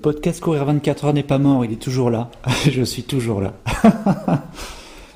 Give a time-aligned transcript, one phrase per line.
[0.00, 2.30] podcast Courir 24 heures n'est pas mort, il est toujours là.
[2.70, 3.52] je suis toujours là.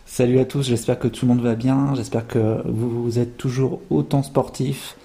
[0.07, 3.81] Salut à tous, j'espère que tout le monde va bien, j'espère que vous êtes toujours
[3.91, 4.97] autant sportif,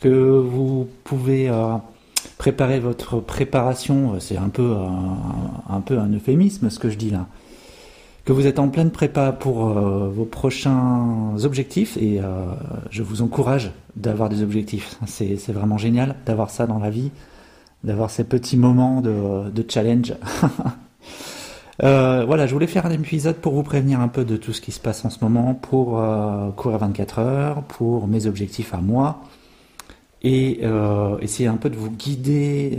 [0.00, 1.74] que vous pouvez euh,
[2.38, 4.86] préparer votre préparation, c'est un peu, euh,
[5.68, 7.26] un peu un euphémisme ce que je dis là,
[8.24, 12.20] que vous êtes en pleine prépa pour euh, vos prochains objectifs et
[12.90, 14.98] je vous encourage d'avoir des objectifs.
[15.06, 17.10] C'est vraiment génial d'avoir ça dans la vie
[17.84, 20.14] d'avoir ces petits moments de, challenge.
[21.82, 24.62] Euh, voilà, je voulais faire un épisode pour vous prévenir un peu de tout ce
[24.62, 28.78] qui se passe en ce moment pour euh, courir 24 heures, pour mes objectifs à
[28.78, 29.20] moi,
[30.22, 32.78] et euh, essayer un peu de vous guider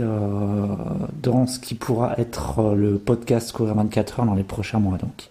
[1.22, 4.98] dans ce qui pourra être le podcast courir 24 heures dans les prochains mois.
[4.98, 5.30] Donc,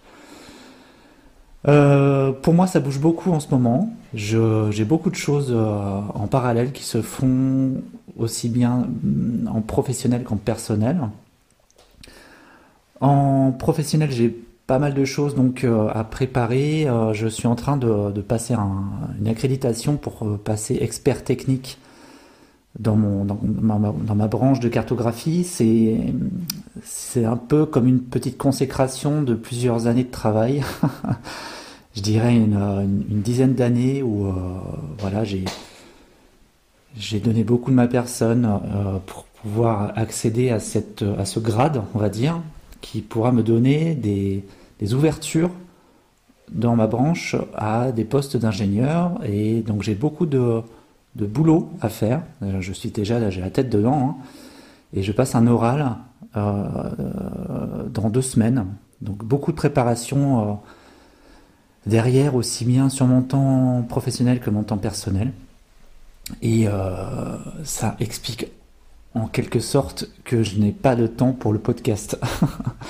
[2.42, 3.94] pour moi, ça bouge beaucoup en ce moment.
[4.14, 7.82] J'ai beaucoup de choses en parallèle qui se font
[8.18, 11.02] aussi bien mm, en professionnel qu'en personnel.
[13.00, 16.88] En professionnel, j'ai pas mal de choses donc euh, à préparer.
[16.88, 21.78] Euh, je suis en train de, passer une accréditation pour euh, passer expert technique
[22.78, 25.44] dans, ma, branche de cartographie.
[25.44, 30.64] C'est un peu comme une petite consécration de plusieurs années de travail.
[31.98, 32.54] je dirais une,
[33.10, 34.32] une dizaine d'années où
[35.00, 35.46] voilà, j'ai,
[37.20, 41.98] donné beaucoup de ma personne euh, pour pouvoir accéder à, cette, à ce grade, on
[42.00, 42.40] va dire,
[42.82, 44.44] qui pourra me donner des,
[44.94, 45.50] ouvertures
[46.52, 49.20] dans ma branche à des postes d'ingénieur.
[49.26, 50.62] Et donc j'ai beaucoup de,
[51.16, 52.22] boulot à faire.
[52.60, 54.10] Je suis déjà là, j'ai la tête dedans.
[54.10, 54.16] Hein.
[54.94, 55.98] et je passe un oral
[56.36, 56.54] euh,
[57.92, 58.68] dans deux semaines.
[59.02, 60.54] Donc beaucoup de préparation euh,
[61.86, 65.32] derrière, aussi bien sur mon temps professionnel que mon temps personnel.
[66.42, 68.48] Et euh, ça explique
[69.14, 72.20] en quelque sorte que je n'ai pas de temps pour le podcast.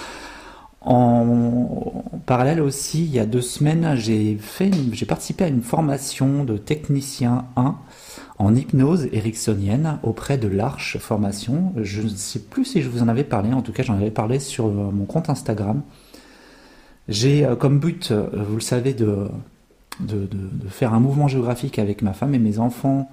[0.81, 6.43] en parallèle aussi, il y a deux semaines, j'ai fait, j'ai participé à une formation
[6.43, 7.75] de technicien 1
[8.39, 11.73] en hypnose ericksonienne auprès de l'Arche Formation.
[11.77, 14.11] Je ne sais plus si je vous en avais parlé, en tout cas j'en avais
[14.11, 15.81] parlé sur mon compte Instagram.
[17.07, 19.27] J'ai euh, comme but, euh, vous le savez, de,
[20.69, 23.09] faire un mouvement géographique avec ma femme et mes enfants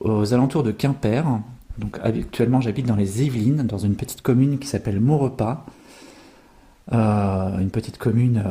[0.00, 1.24] aux alentours de Quimper.
[1.78, 5.64] Donc actuellement j'habite dans les Yvelines, dans une petite commune qui s'appelle Maurepas.
[6.92, 8.42] Euh, une petite commune,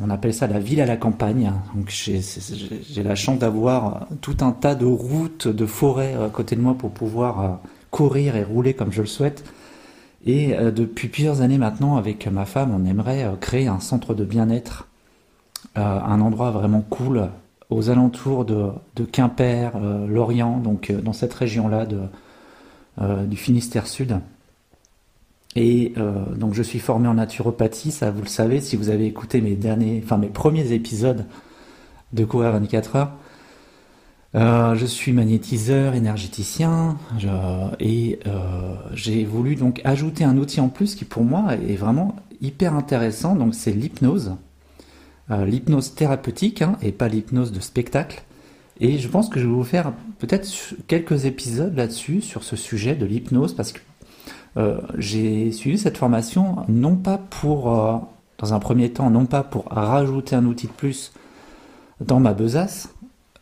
[0.00, 1.52] on appelle ça la ville à la campagne.
[1.74, 6.60] Donc j'ai la chance d'avoir tout un tas de routes, de forêts à côté de
[6.60, 7.60] moi pour pouvoir
[7.90, 9.44] courir et rouler comme je le souhaite.
[10.26, 14.88] Et depuis plusieurs années maintenant, avec ma femme, on aimerait créer un centre de bien-être,
[15.74, 17.28] un endroit vraiment cool
[17.70, 21.86] aux alentours de, Quimper, euh, Lorient, donc euh, dans cette région-là
[23.00, 24.20] euh, du Finistère Sud.
[25.56, 25.94] Et
[26.36, 29.54] donc je suis formé en naturopathie, ça vous le savez si vous avez écouté mes
[29.54, 31.26] derniers, enfin mes premiers épisodes
[32.12, 33.12] de Courir 24 heures.
[34.34, 36.96] Je suis magnétiseur, énergéticien,
[37.80, 38.18] et
[38.92, 43.34] j'ai voulu donc ajouter un outil en plus qui pour moi est vraiment hyper intéressant.
[43.36, 44.36] Donc c'est l'hypnose.
[45.30, 48.24] Euh, l'hypnose thérapeutique hein, et pas l'hypnose de spectacle.
[48.80, 50.46] Et je pense que je vais vous faire peut-être
[50.86, 53.80] quelques épisodes là-dessus, sur ce sujet de l'hypnose, parce que
[54.56, 57.96] euh, j'ai suivi cette formation non pas pour, euh,
[58.38, 61.12] dans un premier temps, non pas pour rajouter un outil de plus
[62.04, 62.93] dans ma besace,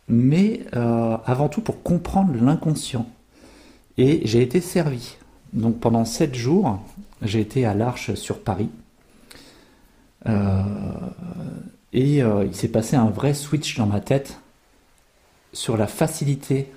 [0.07, 3.07] mais avant tout pour comprendre l'inconscient.
[3.97, 5.17] Et j'ai été servi.
[5.53, 6.79] Donc pendant sept jours,
[7.21, 8.69] j'ai été à l'Arche sur Paris.
[11.93, 14.39] Et euh, il s'est passé un vrai switch dans ma tête
[15.53, 16.71] sur la facilité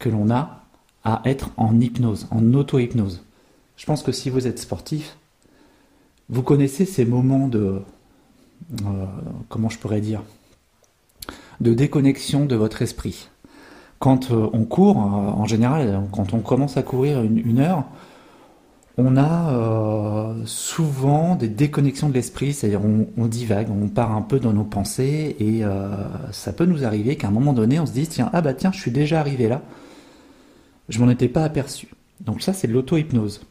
[0.00, 0.64] que l'on a
[1.04, 3.22] à être en hypnose, en auto-hypnose.
[3.76, 5.16] Je pense que si vous êtes sportif,
[6.28, 7.80] vous connaissez ces moments de,
[8.84, 9.06] euh,
[9.48, 10.22] comment je pourrais dire,
[11.60, 13.28] de déconnexion de votre esprit.
[13.98, 17.84] Quand euh, on court, en général, quand on commence à courir une heure,
[19.00, 24.40] on a euh, souvent des déconnexions de l'esprit, c'est-à-dire on, divague, on part un peu
[24.40, 25.88] dans nos pensées et euh,
[26.32, 28.72] ça peut nous arriver qu'à un moment donné on se dise tiens ah bah tiens
[28.72, 29.62] je suis déjà arrivé là,
[30.88, 31.86] je m'en étais pas aperçu.
[32.20, 33.42] Donc ça c'est de l'auto-hypnose.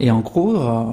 [0.00, 0.84] Et en gros euh,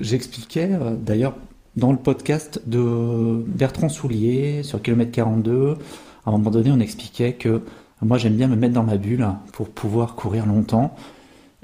[0.00, 1.36] j'expliquais d'ailleurs
[1.76, 5.76] dans le podcast de Bertrand Soulier sur kilomètre 42,
[6.24, 7.62] à un moment donné on expliquait que
[8.02, 10.94] moi j'aime bien me mettre dans ma bulle pour pouvoir courir longtemps.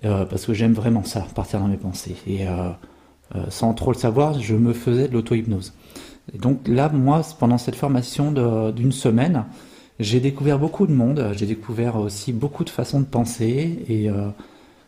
[0.04, 2.16] Euh, parce que j'aime vraiment ça, partir dans mes pensées.
[2.26, 2.70] Et euh,
[3.34, 5.74] euh, sans trop le savoir, je me faisais de l'auto-hypnose.
[6.34, 8.32] Et donc là, moi, pendant cette formation
[8.72, 9.44] d'une semaine,
[9.98, 14.08] j'ai découvert beaucoup de monde, j'ai découvert aussi beaucoup de façons de penser, et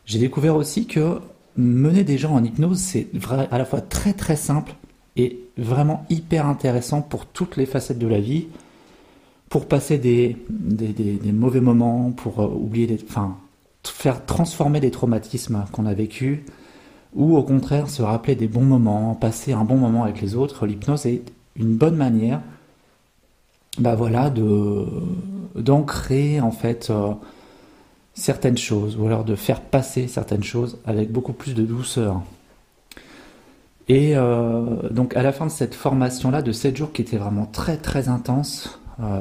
[0.07, 1.19] j'ai découvert aussi que
[1.57, 3.09] mener des gens en hypnose, c'est
[3.51, 4.75] à la fois très très simple
[5.17, 8.47] et vraiment hyper intéressant pour toutes les facettes de la vie,
[9.49, 13.37] pour passer des, des, mauvais moments, pour euh, oublier des, enfin,
[13.85, 16.41] faire transformer des traumatismes qu'on a vécus,
[17.15, 20.65] ou au contraire se rappeler des bons moments, passer un bon moment avec les autres.
[20.67, 21.23] L'hypnose est
[21.57, 22.41] une bonne manière,
[23.79, 24.87] bah voilà, de
[25.55, 27.13] d'ancrer en fait euh,
[28.15, 32.23] certaines choses, ou alors de faire passer certaines choses avec beaucoup plus de douceur.
[33.93, 37.45] Et euh, donc à la fin de cette formation-là de 7 jours qui était vraiment
[37.45, 39.21] très très intense, euh,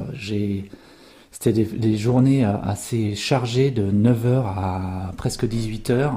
[1.30, 6.14] c'était des, journées assez chargées de 9h à presque 18h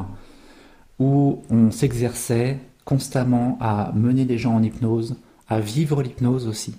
[1.01, 5.17] où on s'exerçait constamment à mener des gens en hypnose,
[5.49, 6.77] à vivre l'hypnose aussi.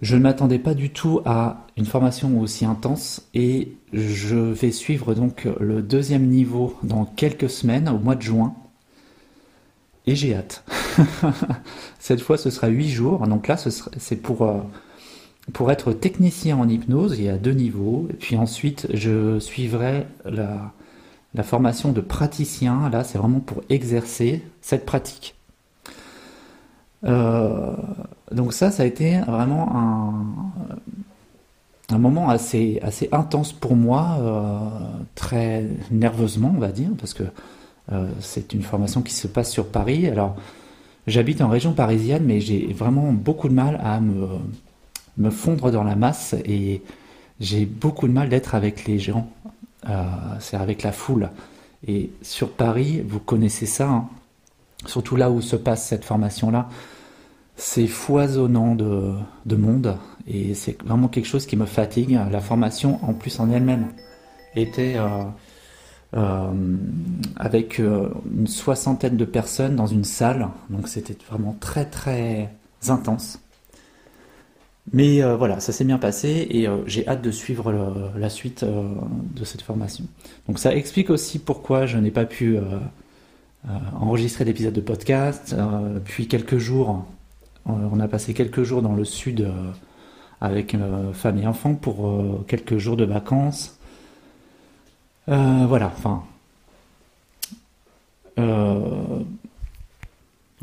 [0.00, 5.12] Je ne m'attendais pas du tout à une formation aussi intense et je vais suivre
[5.12, 8.54] donc le deuxième niveau dans quelques semaines, au mois de juin.
[10.06, 10.64] Et j'ai hâte.
[11.98, 13.26] Cette fois, ce sera huit jours.
[13.26, 14.58] Donc là, c'est pour, euh,
[15.52, 17.18] pour être technicien en hypnose.
[17.18, 18.06] Il y a deux niveaux.
[18.10, 20.72] Et puis ensuite, je suivrai la,
[21.34, 22.88] la formation de praticien.
[22.90, 25.34] Là, c'est vraiment pour exercer cette pratique.
[27.04, 27.74] Euh,
[28.30, 30.74] donc ça, ça a été vraiment un,
[31.94, 34.58] un moment assez, assez intense pour moi, euh,
[35.14, 37.24] très nerveusement, on va dire, parce que
[38.20, 40.06] c'est une formation qui se passe sur Paris.
[40.06, 40.36] Alors,
[41.06, 44.26] j'habite en région parisienne, mais j'ai vraiment beaucoup de mal à me,
[45.16, 46.82] me fondre dans la masse et
[47.40, 49.28] j'ai beaucoup de mal d'être avec les gens,
[50.38, 51.30] c'est avec la foule.
[51.86, 54.08] Et sur Paris, vous connaissez ça, hein,
[54.86, 56.68] surtout là où se passe cette formation-là,
[57.56, 59.96] c'est foisonnant de, monde
[60.26, 62.18] et c'est vraiment quelque chose qui me fatigue.
[62.30, 63.88] La formation, en plus en elle-même,
[64.56, 65.24] était euh, euh,
[66.12, 72.50] avec euh, une soixantaine de personnes dans une salle, donc c'était vraiment très très
[72.88, 73.38] intense.
[74.92, 77.72] Mais voilà, ça s'est bien passé et j'ai hâte de suivre
[78.16, 80.04] la suite de cette formation.
[80.48, 82.58] Donc ça explique aussi pourquoi je n'ai pas pu
[83.94, 85.54] enregistrer d'épisodes de podcast,
[86.04, 87.04] puis quelques jours
[87.66, 89.72] on a passé quelques jours dans le sud euh,
[90.40, 93.78] avec euh, femme et enfants pour euh, quelques jours de vacances.
[95.36, 96.22] Voilà, enfin.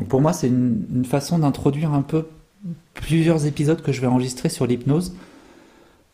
[0.10, 2.28] pour moi, c'est une, façon d'introduire un peu
[2.94, 5.16] plusieurs épisodes que je vais enregistrer sur l'hypnose.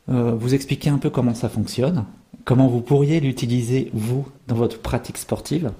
[0.07, 2.05] vous expliquer un peu comment ça fonctionne,
[2.45, 5.71] comment vous pourriez l'utiliser vous dans votre pratique sportive,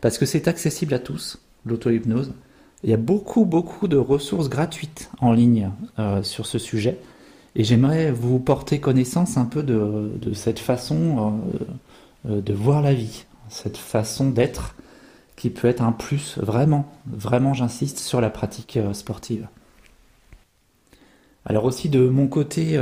[0.00, 2.32] parce que c'est accessible à tous, l'auto-hypnose.
[2.82, 6.98] Il y a beaucoup, beaucoup de ressources gratuites en ligne euh, sur ce sujet.
[7.56, 11.64] Et j'aimerais vous porter connaissance un peu de, cette façon euh, euh,
[12.24, 14.74] de voir la vie, cette façon d'être
[15.36, 19.48] qui peut être un plus, vraiment, vraiment j'insiste sur la pratique sportive.
[21.44, 22.80] Alors aussi de mon côté,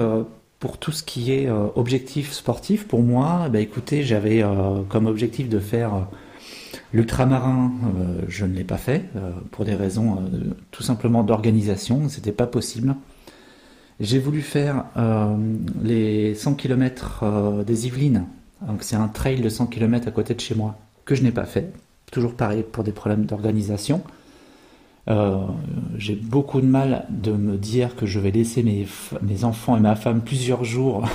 [0.61, 4.45] pour tout ce qui est objectif sportif, pour moi, bah écoutez, j'avais
[4.89, 6.07] comme objectif de faire
[6.93, 12.09] L'ultramarin, euh, je ne l'ai pas fait euh, pour des raisons euh, tout simplement d'organisation,
[12.09, 12.95] c'était pas possible.
[14.01, 14.87] J'ai voulu faire
[15.81, 18.25] les 100 km des Yvelines,
[18.67, 21.33] donc c'est un trail de 100 km à côté de chez moi que je n'ai
[21.33, 21.73] pas fait,
[22.11, 24.03] toujours pareil pour des problèmes d'organisation.
[25.97, 29.97] j'ai beaucoup de mal de me dire que je vais laisser mes, enfants et ma
[29.97, 31.09] femme plusieurs jours.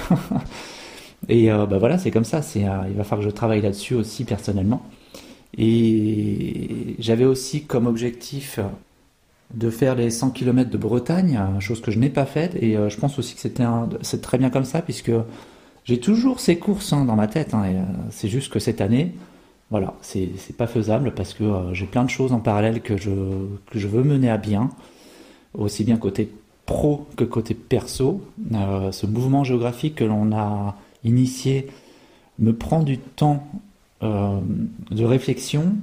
[1.30, 2.42] et bah voilà, c'est comme ça.
[2.42, 4.82] C'est, il va falloir que je travaille là-dessus aussi personnellement.
[5.58, 8.60] Et j'avais aussi comme objectif
[9.54, 12.56] de faire les 100 km de Bretagne, chose que je n'ai pas faite.
[12.62, 13.64] Et euh, je pense aussi que c'était
[14.02, 15.12] c'est très bien comme ça, puisque
[15.88, 17.54] j'ai toujours ces courses hein, dans ma tête.
[17.54, 19.14] Hein, euh, c'est juste que cette année,
[19.72, 23.12] voilà, c'est pas faisable parce que euh, j'ai plein de choses en parallèle que je,
[23.72, 24.70] que je veux mener à bien,
[25.54, 26.30] aussi bien côté
[26.66, 28.22] pro que côté perso.
[28.92, 30.76] ce mouvement géographique que l'on a
[31.06, 31.68] initié
[32.40, 33.48] me prend du temps
[34.04, 34.40] euh,
[34.92, 35.76] de réflexion.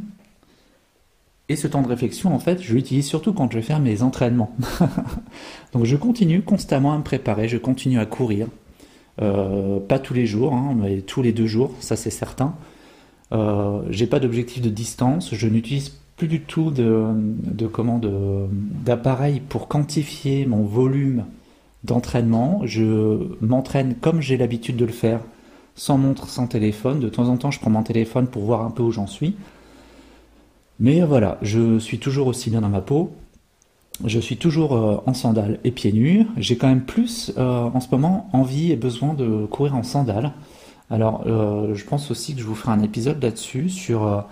[1.49, 4.03] Et ce temps de réflexion, en fait, je l'utilise surtout quand je vais faire mes
[4.03, 4.55] entraînements.
[5.73, 8.47] Donc je continue constamment à me préparer, je continue à courir.
[9.23, 12.55] Euh, pas tous les jours, hein, mais tous les deux jours, ça c'est certain.
[13.33, 17.69] Euh, j'ai pas d'objectif de distance, je n'utilise plus du tout de, de
[18.85, 21.25] d'appareil pour quantifier mon volume
[21.83, 22.61] d'entraînement.
[22.65, 25.21] Je m'entraîne comme j'ai l'habitude de le faire
[25.75, 27.01] sans montre, sans téléphone.
[27.01, 29.35] De temps en temps, je prends mon téléphone pour voir un peu où j'en suis.
[30.79, 33.13] Mais voilà, je suis toujours aussi bien dans ma peau.
[34.03, 36.27] Je suis toujours euh, en sandales et pieds nus.
[36.37, 40.33] J'ai quand même plus euh, en ce moment envie et besoin de courir en sandales.
[40.91, 44.25] Alors, euh, je pense aussi que je vous ferai un épisode là-dessus sur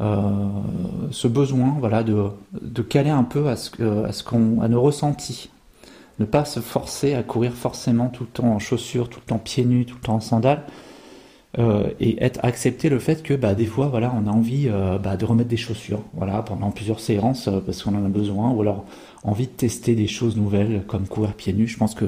[0.00, 3.70] ce besoin voilà, de, caler un peu à, ce,
[4.60, 5.50] à nos ressentis.
[6.18, 9.38] Ne pas se forcer à courir forcément tout le temps en chaussures, tout le temps
[9.38, 10.64] pieds nus, tout le temps en sandales.
[12.00, 14.68] Et être accepter le fait que bah, des fois voilà on a envie
[15.02, 18.60] bah, de remettre des chaussures voilà pendant plusieurs séances parce qu'on en a besoin ou
[18.60, 18.84] alors
[19.22, 22.06] envie de tester des choses nouvelles comme courir pieds nus je pense que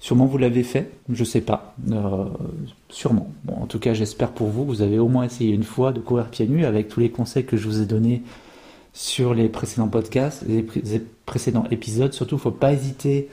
[0.00, 1.74] Sûrement vous l'avez fait, je sais pas.
[1.90, 2.24] Euh,
[2.88, 3.30] sûrement.
[3.48, 6.30] En tout cas, j'espère pour vous, vous avez au moins essayé une fois de courir
[6.30, 8.22] pieds nus avec tous les conseils que je vous ai donnés
[8.94, 10.64] sur les précédents podcasts, les,
[11.26, 12.14] précédents épisodes.
[12.14, 13.28] Surtout, faut pas hésiter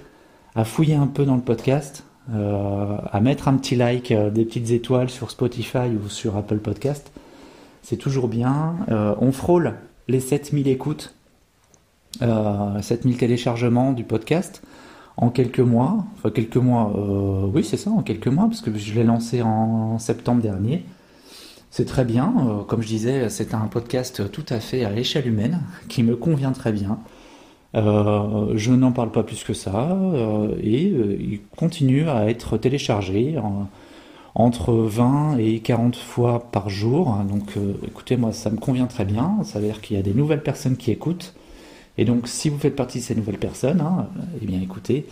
[0.56, 2.04] à fouiller un peu dans le podcast,
[2.34, 6.58] euh, à mettre un petit like, euh, des petites étoiles sur Spotify ou sur Apple
[6.58, 7.12] Podcast.
[7.82, 8.76] C'est toujours bien.
[8.90, 9.76] on frôle
[10.10, 11.16] les 7000 écoutes,
[12.20, 14.62] 7000 téléchargements du podcast
[15.18, 18.76] en quelques mois, enfin quelques mois, euh, oui c'est ça, en quelques mois, parce que
[18.78, 20.86] je l'ai lancé en septembre dernier.
[21.72, 25.28] C'est très bien, euh, comme je disais, c'est un podcast tout à fait à l'échelle
[25.28, 27.00] humaine, qui me convient très bien.
[27.76, 29.98] Euh, je n'en parle pas plus que ça,
[30.62, 33.36] et il continue à être téléchargé
[34.36, 37.18] entre 20 et 40 fois par jour.
[37.30, 37.56] Donc
[37.86, 40.44] écoutez, moi ça me convient très bien, ça veut dire qu'il y a des nouvelles
[40.44, 41.34] personnes qui écoutent.
[41.98, 44.08] Et donc, si vous faites partie de ces nouvelles personnes, hein,
[44.42, 45.08] eh bien écoutez,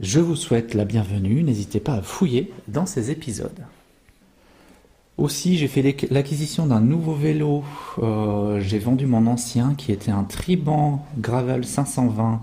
[0.00, 1.42] je vous souhaite la bienvenue.
[1.42, 3.64] N'hésitez pas à fouiller dans ces épisodes.
[5.22, 7.62] Aussi, j'ai fait l'acquisition d'un nouveau vélo.
[8.02, 12.40] Euh, j'ai vendu mon ancien qui était un Triban Gravel 520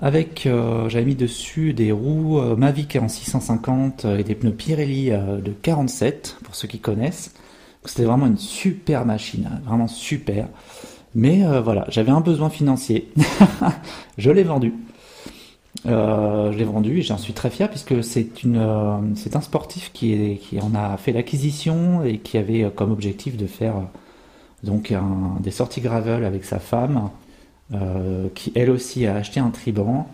[0.00, 5.10] avec, euh, j'avais mis dessus des roues euh, Mavic en 650 et des pneus Pirelli
[5.10, 7.32] de 47 pour ceux qui connaissent.
[7.84, 10.48] C'était vraiment une super machine, hein, vraiment super.
[11.14, 13.08] Mais voilà, j'avais un besoin financier.
[14.18, 14.74] je l'ai vendu.
[15.86, 19.40] Euh, je l'ai vendu et j'en suis très fier puisque c'est une euh, c'est un
[19.40, 23.74] sportif qui, est, qui en a fait l'acquisition et qui avait comme objectif de faire
[24.64, 24.92] donc
[25.40, 27.10] des sorties gravel avec sa femme
[28.34, 30.08] qui elle aussi a acheté un triban.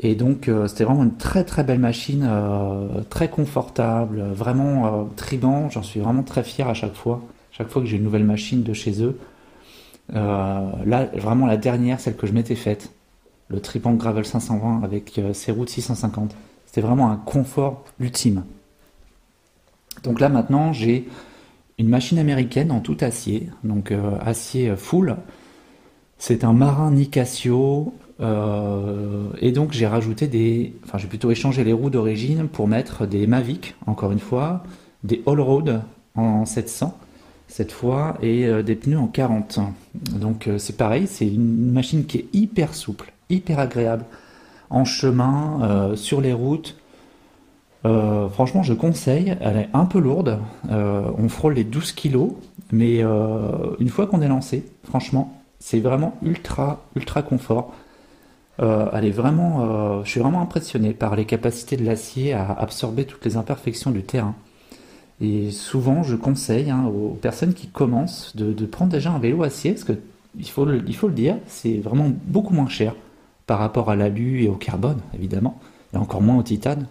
[0.00, 2.28] Et donc c'était vraiment une très très belle machine
[3.08, 7.22] très confortable vraiment triban j'en suis vraiment très fier à chaque fois
[7.60, 9.18] chaque fois que j'ai une nouvelle machine de chez eux.
[10.14, 12.92] Euh, là, vraiment la dernière, celle que je m'étais faite,
[13.50, 16.34] le Tripan Gravel 520 avec euh, ses routes 650.
[16.66, 18.44] C'était vraiment un confort ultime.
[20.02, 21.08] Donc là maintenant, j'ai
[21.78, 25.16] une machine américaine en tout acier, donc euh, acier full.
[26.18, 27.94] C'est un marin Nicasio.
[28.20, 30.74] et donc j'ai rajouté des.
[30.84, 34.62] Enfin, j'ai plutôt échangé les roues d'origine pour mettre des Mavic, encore une fois,
[35.02, 35.82] des All Road
[36.14, 36.96] en 700
[37.50, 39.58] cette fois et euh, des pneus en 40.
[39.94, 44.04] Donc euh, c'est pareil, c'est une machine qui est hyper souple, hyper agréable
[44.68, 46.76] en chemin, euh, sur les routes.
[47.82, 49.36] franchement, je conseille.
[49.40, 50.38] Elle est un peu lourde.
[50.68, 52.32] on frôle les 12 kilos,
[52.72, 57.72] mais une fois qu'on est lancé, franchement, c'est vraiment ultra, ultra confort.
[58.58, 63.24] elle est vraiment, je suis vraiment impressionné par les capacités de l'acier à absorber toutes
[63.24, 64.34] les imperfections du terrain.
[65.20, 69.72] Et souvent, je conseille hein, aux personnes qui commencent de, prendre déjà un vélo acier,
[69.72, 69.92] parce que
[70.38, 72.94] il faut le, il faut le dire, c'est vraiment beaucoup moins cher
[73.50, 75.58] par rapport à l'alu et au carbone, évidemment,
[75.92, 76.86] et encore moins au titane.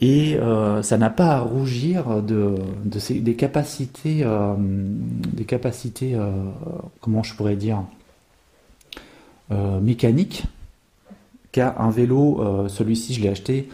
[0.00, 6.32] Et euh, ça n'a pas à rougir de, des capacités, euh, des capacités, euh,
[7.00, 7.84] comment je pourrais dire,
[9.80, 10.46] mécaniques
[11.52, 12.66] qu'a un vélo.
[12.66, 13.68] Celui-ci, je l'ai acheté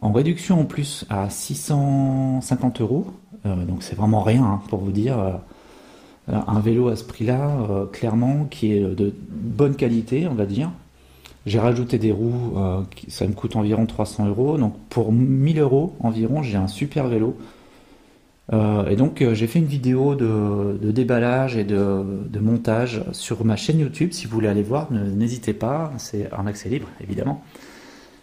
[0.00, 3.08] en réduction en plus à 650 euros,
[3.44, 5.38] donc c'est vraiment rien hein, pour vous dire.
[6.30, 10.46] Euh, un vélo à ce prix-là, euh, clairement, qui est de bonne qualité, on va
[10.46, 10.70] dire.
[11.46, 12.58] J'ai rajouté des roues,
[13.06, 14.58] ça me coûte environ 300 euros.
[14.58, 17.38] Donc pour 1000 euros environ, j'ai un super vélo.
[18.52, 24.12] et donc j'ai fait une vidéo de, déballage et de, montage sur ma chaîne YouTube.
[24.12, 27.42] Si vous voulez aller voir, n'hésitez pas, c'est un accès libre évidemment.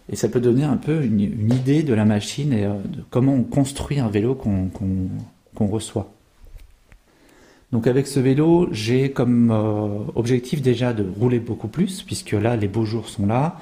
[0.08, 3.34] Et ça peut donner un peu une, idée de la machine et euh, de comment
[3.34, 6.12] on construit un vélo qu'on reçoit.
[7.72, 12.56] Donc avec ce vélo, j'ai comme euh, objectif déjà de rouler beaucoup plus, puisque là,
[12.56, 13.56] les beaux jours sont là.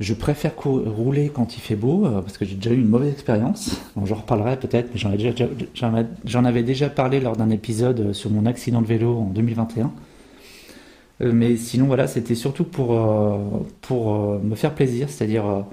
[0.00, 3.12] Je préfère rouler quand il fait beau, euh, parce que j'ai déjà eu une mauvaise
[3.12, 3.80] expérience.
[3.94, 4.98] Bon, j'en reparlerai peut-être, mais
[6.24, 9.92] j'en avais déjà parlé lors d'un épisode sur mon accident de vélo en 2021.
[11.22, 13.38] Euh, mais sinon, voilà, c'était surtout pour, euh,
[13.90, 15.64] euh, me faire plaisir, c'est-à-dire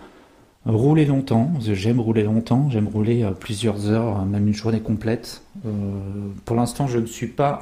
[0.65, 1.51] rouler longtemps.
[1.59, 5.41] J'aime rouler longtemps, j'aime rouler plusieurs heures, même une journée complète.
[6.45, 7.59] pour l'instant, je ne suis pas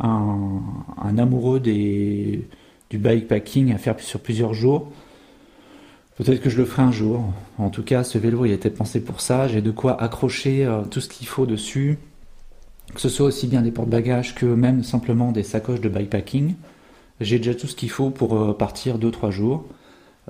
[0.00, 2.46] un, amoureux des,
[2.90, 4.90] du bikepacking à faire sur plusieurs jours.
[6.16, 7.24] Peut-être que je le ferai un jour.
[7.58, 9.48] En tout cas, ce vélo, il était pensé pour ça.
[9.48, 11.98] J'ai de quoi accrocher tout ce qu'il faut dessus.
[12.94, 16.54] que ce soit aussi bien des porte-bagages que même simplement des sacoches de bikepacking.
[17.22, 19.64] J'ai déjà tout ce qu'il faut pour euh, partir 2-3 jours.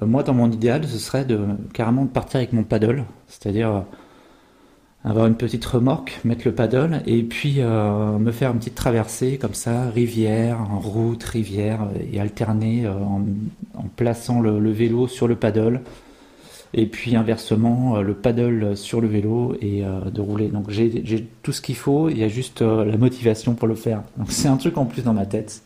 [0.02, 1.40] Euh, moi, dans mon idéal, ce serait de
[1.72, 3.80] carrément de partir avec mon paddle, c'est-à-dire euh,
[5.04, 9.54] avoir une petite remorque, mettre le paddle et puis me faire une petite traversée comme
[9.54, 13.24] ça, rivière, route, rivière, et alterner en,
[13.96, 15.80] plaçant le, vélo sur le paddle
[16.72, 20.50] et puis inversement le paddle sur le vélo et de rouler.
[20.50, 24.04] Donc j'ai tout ce qu'il faut, il y a juste la motivation pour le faire.
[24.18, 25.64] Donc c'est un truc en plus dans ma tête.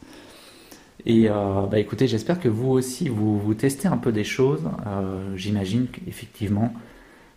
[1.07, 4.63] Et euh, bah écoutez, j'espère que vous aussi, vous, vous testez un peu des choses.
[4.87, 6.73] Euh, j'imagine qu'effectivement,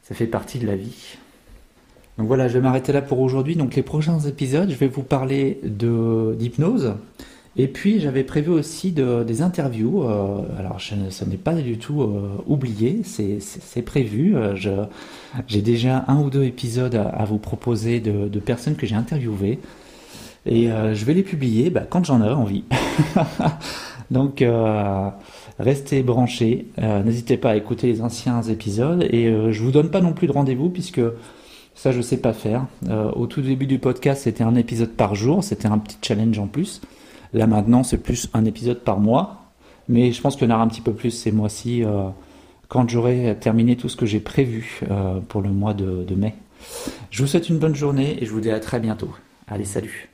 [0.02, 1.18] ça fait partie de la vie.
[2.18, 3.56] Donc voilà, je vais m'arrêter là pour aujourd'hui.
[3.56, 6.96] Donc les prochains épisodes, je vais vous parler d'hypnose.
[7.58, 10.04] Et puis j'avais prévu aussi de, des interviews.
[10.04, 10.96] Euh, alors je,
[11.26, 12.04] n'est pas du tout
[12.48, 14.36] oublié, c'est prévu.
[15.48, 19.60] J'ai déjà un ou deux épisodes à, vous proposer de personnes que j'ai interviewées.
[20.50, 22.64] Et euh, je vais les publier bah, quand j'en ai envie.
[24.12, 25.10] Donc euh,
[25.60, 30.02] restez branchés, euh, n'hésitez pas à écouter les anciens épisodes et je vous donne pas
[30.02, 31.02] non plus de rendez-vous puisque
[31.76, 32.66] ça je sais pas faire.
[33.16, 36.48] au tout début du podcast c'était un épisode par jour, c'était un petit challenge en
[36.48, 36.82] plus.
[37.34, 39.52] Là maintenant c'est plus un épisode par mois,
[39.88, 41.84] mais je pense qu'il y en aura un petit peu plus ces mois-ci
[42.68, 44.82] quand j'aurai terminé tout ce que j'ai prévu
[45.28, 46.34] pour le mois de mai.
[47.12, 49.14] Je vous souhaite une bonne journée et je vous dis à très bientôt.
[49.48, 50.09] Allez, salut